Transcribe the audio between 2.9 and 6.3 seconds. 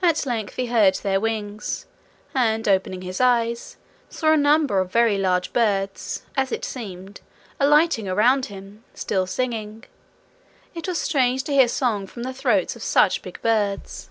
his eyes, saw a number of very large birds,